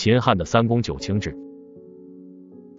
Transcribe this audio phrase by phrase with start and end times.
[0.00, 1.36] 秦汉的三公九卿制。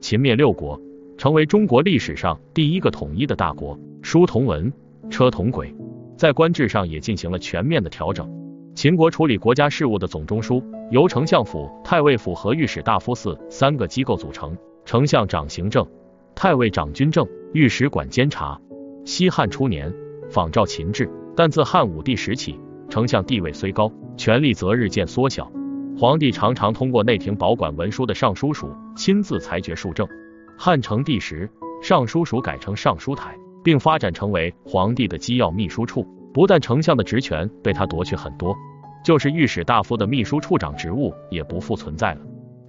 [0.00, 0.80] 秦灭六国，
[1.18, 3.78] 成为中国历史上第一个统一的大国。
[4.00, 4.72] 书同文，
[5.10, 5.76] 车同轨，
[6.16, 8.26] 在官制上也进行了全面的调整。
[8.74, 14.56] 秦国处理国家事务的总中枢由丞相府、太尉府和御史大夫司三个机构组成，
[14.86, 15.86] 丞相掌行政，
[16.34, 18.58] 太尉掌军政，御史管监察。
[19.04, 19.94] 西汉初年
[20.30, 21.06] 仿照秦制，
[21.36, 25.52] 但自汉武帝时起，丞相地位虽高，权力则日渐缩小。
[26.00, 30.08] 皇帝常常通过内廷保管文书的尚书署亲自裁决数政。
[30.56, 31.46] 汉成帝时，
[31.82, 36.02] 尚书署改成尚书台，并发展成为皇帝的机要秘书处。
[36.32, 38.56] 不但丞相的职权被他夺去很多，
[39.04, 42.20] 就是御史大夫的秘书处长职务也不复存在了。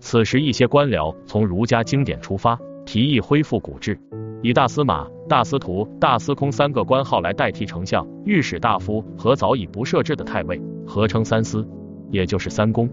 [0.01, 3.97] 此时，一些官僚从儒家经典出发，提议恢复古制，
[4.41, 11.65] 以大司马、大司徒、大司空三个官号来代替丞相、御史大夫和早已不设置的太尉，合称三司，
[12.09, 12.89] 也就是三公。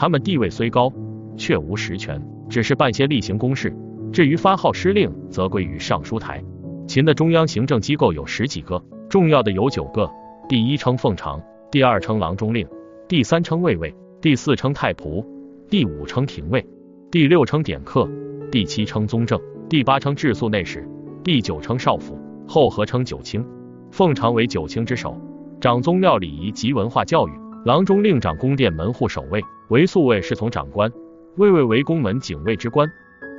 [0.00, 0.92] 他们地位虽高，
[1.36, 3.76] 却无实权，只是办些例行公事。
[4.12, 6.40] 至于发号施令，则归于尚书台。
[6.86, 10.08] 秦的中央行政机构有十几个，重要的有九个。
[10.48, 12.64] 第一称奉常，第二称郎中令，
[13.08, 15.26] 第三称卫尉，第四称太仆，
[15.68, 16.64] 第五称廷尉，
[17.10, 18.08] 第六称典客，
[18.52, 20.88] 第七称宗正，第八称治粟内史，
[21.24, 23.44] 第九称少府，后合称九卿。
[23.90, 25.20] 奉常为九卿之首，
[25.60, 27.32] 掌宗庙礼仪及文化教育。
[27.64, 29.42] 郎中令掌宫殿门户守卫。
[29.68, 30.90] 为宿卫侍从长官，
[31.36, 32.90] 卫尉为宫门警卫之官，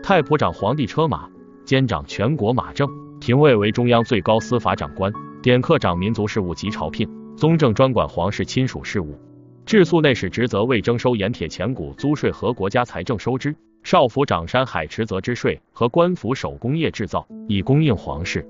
[0.03, 1.27] 太仆掌皇帝车马，
[1.66, 2.88] 兼掌全国马政，
[3.19, 9.17] 廷尉为中央最高司法长官，典客掌民族事务及朝聘，宗正专管皇室亲属事务，
[9.66, 18.47] 治粟内史职责为征收盐铁钱谷租税和国家财政收支，少府掌山海池泽之税和官府手工业制造，以供应皇室。